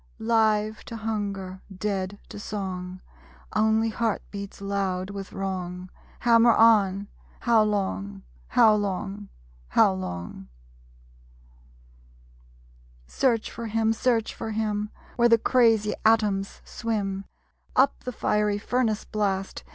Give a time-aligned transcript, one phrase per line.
[0.17, 3.01] Live to hunger, dead to song.
[3.55, 7.07] Only heart beats loud with wrong Hammer on,
[7.41, 8.23] How long?...
[8.47, 9.29] How long?
[9.67, 10.47] How long?
[13.05, 17.25] Search for him; Search for him; Where the crazy atoms swim
[17.75, 19.63] Up the fiery furnace blast.